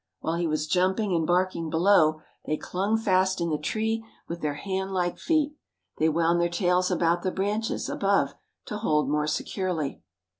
While 0.19 0.37
he 0.37 0.47
was 0.47 0.65
jumping 0.65 1.13
and 1.13 1.27
barking 1.27 1.69
below 1.69 2.21
they 2.47 2.57
clung 2.57 2.97
fast 2.97 3.39
in 3.39 3.51
the 3.51 3.59
tree 3.59 4.03
with 4.27 4.41
their 4.41 4.55
hand 4.55 4.93
like 4.95 5.19
feet. 5.19 5.53
They 5.99 6.09
wound 6.09 6.41
their 6.41 6.49
tails 6.49 6.89
about 6.89 7.21
the 7.21 7.29
branches 7.29 7.87
above 7.87 8.33
to 8.65 8.77
hold 8.77 9.09
more 9.11 9.27
securely. 9.27 10.01